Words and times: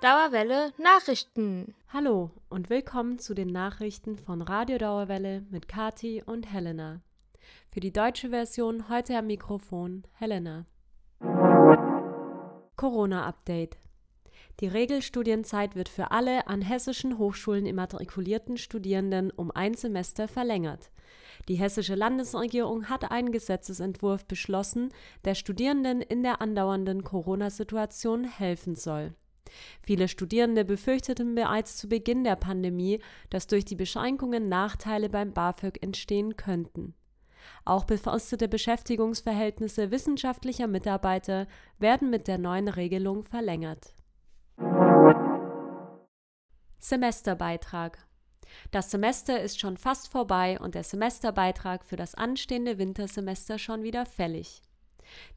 Dauerwelle 0.00 0.72
Nachrichten. 0.78 1.74
Hallo 1.88 2.30
und 2.48 2.70
willkommen 2.70 3.18
zu 3.18 3.34
den 3.34 3.48
Nachrichten 3.48 4.16
von 4.16 4.42
Radio 4.42 4.78
Dauerwelle 4.78 5.44
mit 5.50 5.66
Kati 5.66 6.22
und 6.24 6.52
Helena. 6.52 7.00
Für 7.72 7.80
die 7.80 7.92
deutsche 7.92 8.28
Version 8.28 8.88
heute 8.88 9.18
am 9.18 9.26
Mikrofon 9.26 10.04
Helena. 10.12 10.66
Corona-Update. 12.76 13.76
Die 14.60 14.68
Regelstudienzeit 14.68 15.74
wird 15.74 15.88
für 15.88 16.12
alle 16.12 16.46
an 16.46 16.62
hessischen 16.62 17.18
Hochschulen 17.18 17.66
immatrikulierten 17.66 18.56
Studierenden 18.56 19.32
um 19.32 19.50
ein 19.50 19.74
Semester 19.74 20.28
verlängert. 20.28 20.92
Die 21.48 21.56
hessische 21.56 21.96
Landesregierung 21.96 22.88
hat 22.88 23.10
einen 23.10 23.32
Gesetzesentwurf 23.32 24.26
beschlossen, 24.26 24.90
der 25.24 25.34
Studierenden 25.34 26.02
in 26.02 26.22
der 26.22 26.40
andauernden 26.40 27.02
Corona-Situation 27.02 28.22
helfen 28.22 28.76
soll. 28.76 29.16
Viele 29.82 30.08
Studierende 30.08 30.64
befürchteten 30.64 31.34
bereits 31.34 31.76
zu 31.76 31.88
Beginn 31.88 32.24
der 32.24 32.36
Pandemie, 32.36 33.00
dass 33.30 33.46
durch 33.46 33.64
die 33.64 33.76
Beschränkungen 33.76 34.48
Nachteile 34.48 35.08
beim 35.08 35.32
BAföG 35.32 35.82
entstehen 35.82 36.36
könnten. 36.36 36.94
Auch 37.64 37.84
befristete 37.84 38.48
Beschäftigungsverhältnisse 38.48 39.90
wissenschaftlicher 39.90 40.66
Mitarbeiter 40.66 41.46
werden 41.78 42.10
mit 42.10 42.28
der 42.28 42.38
neuen 42.38 42.68
Regelung 42.68 43.24
verlängert. 43.24 43.94
Semesterbeitrag 46.78 48.08
das 48.70 48.90
Semester 48.90 49.40
ist 49.40 49.60
schon 49.60 49.76
fast 49.76 50.08
vorbei 50.08 50.58
und 50.60 50.74
der 50.74 50.84
Semesterbeitrag 50.84 51.84
für 51.84 51.96
das 51.96 52.14
anstehende 52.14 52.78
Wintersemester 52.78 53.58
schon 53.58 53.82
wieder 53.82 54.06
fällig. 54.06 54.62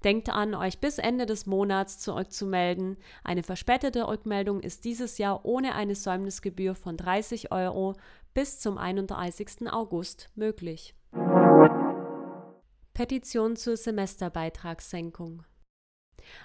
Denkt 0.03 0.29
an, 0.29 0.55
euch 0.55 0.79
bis 0.79 0.97
Ende 0.97 1.25
des 1.25 1.45
Monats 1.45 1.99
zurückzumelden. 1.99 2.97
Eine 3.23 3.43
verspätete 3.43 4.07
Rückmeldung 4.07 4.61
ist 4.61 4.85
dieses 4.85 5.17
Jahr 5.17 5.45
ohne 5.45 5.75
eine 5.75 5.95
Säumnisgebühr 5.95 6.75
von 6.75 6.97
30 6.97 7.51
Euro 7.51 7.95
bis 8.33 8.59
zum 8.59 8.77
31. 8.77 9.71
August 9.71 10.29
möglich. 10.35 10.95
Petition 12.93 13.55
zur 13.55 13.77
Semesterbeitragssenkung. 13.77 15.43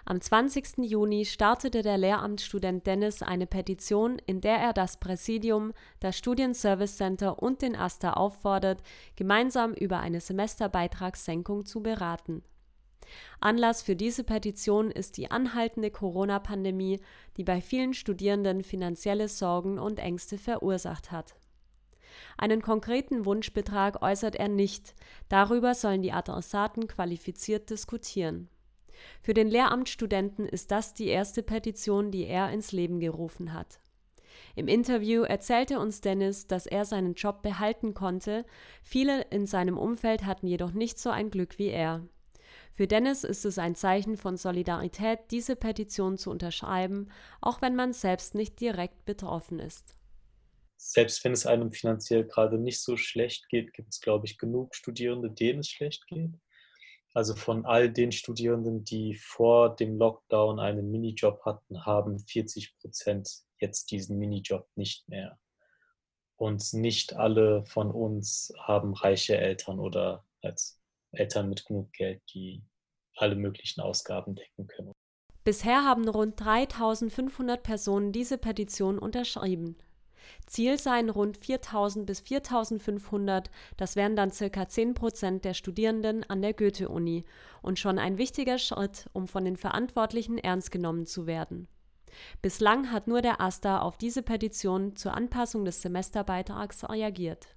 Am 0.04 0.20
20. 0.20 0.78
Juni 0.78 1.24
startete 1.24 1.82
der 1.82 1.98
Lehramtsstudent 1.98 2.86
Dennis 2.86 3.22
eine 3.22 3.46
Petition, 3.46 4.18
in 4.26 4.40
der 4.40 4.56
er 4.56 4.72
das 4.72 4.98
Präsidium, 4.98 5.72
das 6.00 6.16
Studienservice 6.16 6.96
Center 6.96 7.42
und 7.42 7.62
den 7.62 7.76
AStA 7.76 8.14
auffordert, 8.14 8.82
gemeinsam 9.16 9.74
über 9.74 10.00
eine 10.00 10.20
Semesterbeitragssenkung 10.20 11.66
zu 11.66 11.82
beraten. 11.82 12.42
Anlass 13.40 13.82
für 13.82 13.96
diese 13.96 14.24
Petition 14.24 14.90
ist 14.90 15.16
die 15.16 15.30
anhaltende 15.30 15.90
Corona-Pandemie, 15.90 17.00
die 17.36 17.44
bei 17.44 17.60
vielen 17.60 17.94
Studierenden 17.94 18.62
finanzielle 18.62 19.28
Sorgen 19.28 19.78
und 19.78 19.98
Ängste 19.98 20.38
verursacht 20.38 21.10
hat. 21.10 21.36
Einen 22.38 22.62
konkreten 22.62 23.24
Wunschbetrag 23.24 24.02
äußert 24.02 24.36
er 24.36 24.48
nicht, 24.48 24.94
darüber 25.28 25.74
sollen 25.74 26.02
die 26.02 26.12
Adressaten 26.12 26.86
qualifiziert 26.86 27.70
diskutieren. 27.70 28.48
Für 29.20 29.34
den 29.34 29.48
Lehramtsstudenten 29.48 30.46
ist 30.46 30.70
das 30.70 30.94
die 30.94 31.08
erste 31.08 31.42
Petition, 31.42 32.10
die 32.10 32.24
er 32.24 32.50
ins 32.50 32.72
Leben 32.72 33.00
gerufen 33.00 33.52
hat. 33.52 33.80
Im 34.54 34.68
Interview 34.68 35.22
erzählte 35.22 35.78
uns 35.78 36.00
Dennis, 36.00 36.46
dass 36.46 36.66
er 36.66 36.84
seinen 36.84 37.14
Job 37.14 37.42
behalten 37.42 37.94
konnte, 37.94 38.44
viele 38.82 39.22
in 39.30 39.46
seinem 39.46 39.76
Umfeld 39.76 40.24
hatten 40.24 40.46
jedoch 40.46 40.72
nicht 40.72 40.98
so 40.98 41.10
ein 41.10 41.30
Glück 41.30 41.58
wie 41.58 41.68
er. 41.68 42.06
Für 42.76 42.86
Dennis 42.86 43.24
ist 43.24 43.46
es 43.46 43.58
ein 43.58 43.74
Zeichen 43.74 44.18
von 44.18 44.36
Solidarität, 44.36 45.30
diese 45.30 45.56
Petition 45.56 46.18
zu 46.18 46.30
unterschreiben, 46.30 47.10
auch 47.40 47.62
wenn 47.62 47.74
man 47.74 47.94
selbst 47.94 48.34
nicht 48.34 48.60
direkt 48.60 49.06
betroffen 49.06 49.60
ist. 49.60 49.96
Selbst 50.76 51.24
wenn 51.24 51.32
es 51.32 51.46
einem 51.46 51.72
finanziell 51.72 52.24
gerade 52.24 52.58
nicht 52.58 52.82
so 52.82 52.98
schlecht 52.98 53.48
geht, 53.48 53.72
gibt 53.72 53.94
es, 53.94 54.00
glaube 54.02 54.26
ich, 54.26 54.36
genug 54.36 54.74
Studierende, 54.74 55.30
denen 55.30 55.60
es 55.60 55.70
schlecht 55.70 56.06
geht. 56.06 56.34
Also 57.14 57.34
von 57.34 57.64
all 57.64 57.90
den 57.90 58.12
Studierenden, 58.12 58.84
die 58.84 59.14
vor 59.14 59.74
dem 59.74 59.96
Lockdown 59.96 60.60
einen 60.60 60.90
Minijob 60.90 61.46
hatten, 61.46 61.86
haben 61.86 62.18
40 62.18 62.76
Prozent 62.78 63.26
jetzt 63.58 63.90
diesen 63.90 64.18
Minijob 64.18 64.68
nicht 64.74 65.08
mehr. 65.08 65.38
Und 66.36 66.74
nicht 66.74 67.16
alle 67.16 67.64
von 67.64 67.90
uns 67.90 68.52
haben 68.58 68.92
reiche 68.92 69.38
Eltern 69.38 69.80
oder 69.80 70.26
als 70.42 70.78
Eltern 71.12 71.48
mit 71.48 71.64
genug 71.64 71.92
Geld, 71.92 72.22
die 72.34 72.62
alle 73.16 73.34
möglichen 73.34 73.80
Ausgaben 73.80 74.34
decken 74.34 74.66
können. 74.66 74.92
Bisher 75.44 75.84
haben 75.84 76.08
rund 76.08 76.40
3500 76.40 77.62
Personen 77.62 78.12
diese 78.12 78.36
Petition 78.36 78.98
unterschrieben. 78.98 79.76
Ziel 80.46 80.78
seien 80.78 81.08
rund 81.08 81.38
4000 81.38 82.04
bis 82.04 82.20
4500, 82.20 83.50
das 83.76 83.94
wären 83.96 84.16
dann 84.16 84.32
circa 84.32 84.68
10 84.68 84.94
Prozent 84.94 85.44
der 85.44 85.54
Studierenden 85.54 86.24
an 86.28 86.42
der 86.42 86.52
Goethe-Uni 86.52 87.24
und 87.62 87.78
schon 87.78 87.98
ein 87.98 88.18
wichtiger 88.18 88.58
Schritt, 88.58 89.08
um 89.12 89.28
von 89.28 89.44
den 89.44 89.56
Verantwortlichen 89.56 90.38
ernst 90.38 90.70
genommen 90.70 91.06
zu 91.06 91.26
werden. 91.26 91.68
Bislang 92.42 92.90
hat 92.92 93.06
nur 93.06 93.22
der 93.22 93.40
AStA 93.40 93.80
auf 93.80 93.98
diese 93.98 94.22
Petition 94.22 94.96
zur 94.96 95.14
Anpassung 95.14 95.64
des 95.64 95.82
Semesterbeitrags 95.82 96.88
reagiert. 96.88 97.55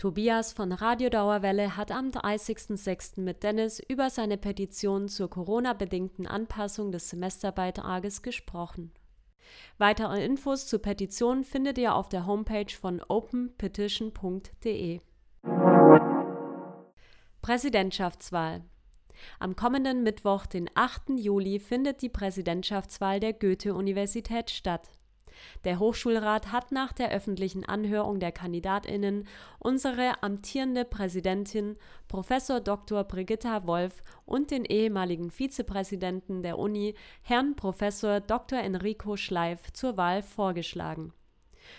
Tobias 0.00 0.52
von 0.54 0.72
Radio 0.72 1.10
Dauerwelle 1.10 1.76
hat 1.76 1.92
am 1.92 2.08
30.06. 2.08 3.20
mit 3.20 3.42
Dennis 3.42 3.82
über 3.86 4.08
seine 4.08 4.38
Petition 4.38 5.08
zur 5.08 5.28
Corona-bedingten 5.28 6.26
Anpassung 6.26 6.90
des 6.90 7.10
Semesterbeitrages 7.10 8.22
gesprochen. 8.22 8.92
Weitere 9.76 10.24
Infos 10.24 10.66
zur 10.68 10.80
Petition 10.80 11.44
findet 11.44 11.76
ihr 11.76 11.94
auf 11.94 12.08
der 12.08 12.24
Homepage 12.24 12.74
von 12.74 13.02
openpetition.de. 13.06 15.00
Präsidentschaftswahl 17.42 18.62
am 19.38 19.54
kommenden 19.54 20.02
Mittwoch, 20.02 20.46
den 20.46 20.70
8. 20.74 21.10
Juli, 21.18 21.58
findet 21.58 22.00
die 22.00 22.08
Präsidentschaftswahl 22.08 23.20
der 23.20 23.34
Goethe-Universität 23.34 24.50
statt. 24.50 24.88
Der 25.64 25.78
Hochschulrat 25.78 26.52
hat 26.52 26.72
nach 26.72 26.92
der 26.92 27.10
öffentlichen 27.10 27.64
Anhörung 27.64 28.20
der 28.20 28.32
Kandidatinnen 28.32 29.26
unsere 29.58 30.22
amtierende 30.22 30.84
Präsidentin 30.84 31.76
Prof. 32.08 32.28
Dr. 32.64 33.04
Brigitta 33.04 33.66
Wolf 33.66 34.02
und 34.24 34.50
den 34.50 34.64
ehemaligen 34.64 35.30
Vizepräsidenten 35.30 36.42
der 36.42 36.58
Uni 36.58 36.94
Herrn 37.22 37.56
Prof. 37.56 37.78
Dr. 38.26 38.58
Enrico 38.58 39.16
Schleif 39.16 39.72
zur 39.72 39.96
Wahl 39.96 40.22
vorgeschlagen. 40.22 41.12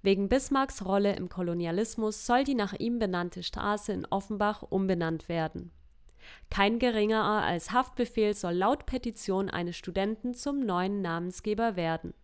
Wegen 0.02 0.30
Bismarcks 0.30 0.84
Rolle 0.86 1.14
im 1.14 1.28
Kolonialismus 1.28 2.24
soll 2.24 2.44
die 2.44 2.54
nach 2.54 2.72
ihm 2.72 2.98
benannte 2.98 3.42
Straße 3.42 3.92
in 3.92 4.06
Offenbach 4.06 4.62
umbenannt 4.62 5.28
werden. 5.28 5.72
Kein 6.48 6.78
geringerer 6.78 7.42
als 7.42 7.72
Haftbefehl 7.72 8.34
soll 8.34 8.54
laut 8.54 8.86
Petition 8.86 9.50
eines 9.50 9.76
Studenten 9.76 10.32
zum 10.32 10.60
neuen 10.60 11.02
Namensgeber 11.02 11.76
werden. 11.76 12.14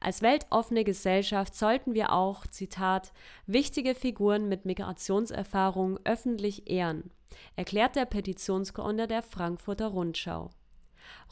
Als 0.00 0.22
weltoffene 0.22 0.84
Gesellschaft 0.84 1.54
sollten 1.54 1.94
wir 1.94 2.12
auch, 2.12 2.46
Zitat, 2.46 3.12
wichtige 3.46 3.94
Figuren 3.94 4.48
mit 4.48 4.64
Migrationserfahrung 4.64 5.98
öffentlich 6.04 6.70
ehren, 6.70 7.10
erklärt 7.56 7.96
der 7.96 8.04
Petitionsgründer 8.04 9.06
der 9.06 9.22
Frankfurter 9.22 9.88
Rundschau. 9.88 10.50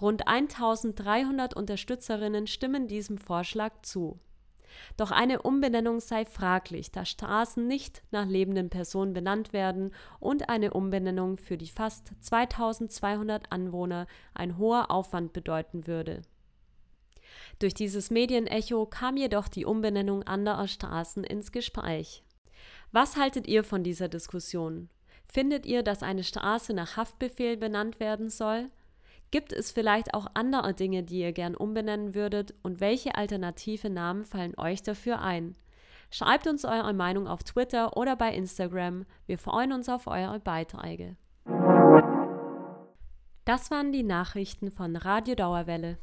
Rund 0.00 0.26
1300 0.26 1.54
Unterstützerinnen 1.54 2.46
stimmen 2.46 2.86
diesem 2.88 3.18
Vorschlag 3.18 3.72
zu. 3.82 4.18
Doch 4.96 5.10
eine 5.10 5.42
Umbenennung 5.42 6.00
sei 6.00 6.24
fraglich, 6.24 6.90
da 6.90 7.04
Straßen 7.04 7.66
nicht 7.66 8.02
nach 8.10 8.26
lebenden 8.26 8.70
Personen 8.70 9.12
benannt 9.12 9.52
werden 9.52 9.92
und 10.20 10.48
eine 10.48 10.72
Umbenennung 10.72 11.38
für 11.38 11.56
die 11.56 11.68
fast 11.68 12.12
2200 12.20 13.52
Anwohner 13.52 14.06
ein 14.34 14.58
hoher 14.58 14.90
Aufwand 14.90 15.32
bedeuten 15.32 15.86
würde. 15.86 16.22
Durch 17.58 17.74
dieses 17.74 18.10
Medienecho 18.10 18.86
kam 18.86 19.16
jedoch 19.16 19.48
die 19.48 19.64
Umbenennung 19.64 20.22
anderer 20.24 20.68
Straßen 20.68 21.24
ins 21.24 21.52
Gespräch. 21.52 22.24
Was 22.92 23.16
haltet 23.16 23.46
ihr 23.46 23.64
von 23.64 23.82
dieser 23.82 24.08
Diskussion? 24.08 24.88
Findet 25.26 25.66
ihr, 25.66 25.82
dass 25.82 26.02
eine 26.02 26.22
Straße 26.22 26.74
nach 26.74 26.96
Haftbefehl 26.96 27.56
benannt 27.56 28.00
werden 28.00 28.28
soll? 28.28 28.70
Gibt 29.30 29.52
es 29.52 29.72
vielleicht 29.72 30.14
auch 30.14 30.28
andere 30.34 30.74
Dinge, 30.74 31.02
die 31.02 31.18
ihr 31.18 31.32
gern 31.32 31.56
umbenennen 31.56 32.14
würdet 32.14 32.54
und 32.62 32.80
welche 32.80 33.16
alternative 33.16 33.90
Namen 33.90 34.24
fallen 34.24 34.56
euch 34.56 34.82
dafür 34.82 35.20
ein? 35.22 35.56
Schreibt 36.10 36.46
uns 36.46 36.64
eure 36.64 36.92
Meinung 36.92 37.26
auf 37.26 37.42
Twitter 37.42 37.96
oder 37.96 38.14
bei 38.14 38.32
Instagram. 38.32 39.04
Wir 39.26 39.38
freuen 39.38 39.72
uns 39.72 39.88
auf 39.88 40.06
eure 40.06 40.38
Beiträge. 40.38 41.16
Das 43.44 43.72
waren 43.72 43.90
die 43.90 44.04
Nachrichten 44.04 44.70
von 44.70 44.94
Radio 44.94 45.34
Dauerwelle. 45.34 45.98